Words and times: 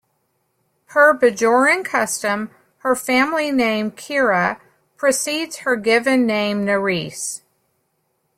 Per 0.87 1.13
Bajoran 1.13 1.85
custom, 1.85 2.49
her 2.79 2.95
family 2.95 3.51
name, 3.51 3.91
Kira, 3.91 4.59
precedes 4.97 5.57
her 5.57 5.75
given 5.75 6.25
name, 6.25 6.65
Nerys. 6.65 7.41